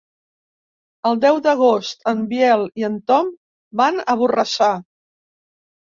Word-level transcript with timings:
El 1.09 1.19
deu 1.25 1.35
d'agost 1.47 2.09
en 2.11 2.25
Biel 2.33 2.65
i 2.83 2.87
en 2.89 2.97
Tom 3.13 3.31
van 3.83 4.03
a 4.15 4.17
Borrassà. 4.23 4.71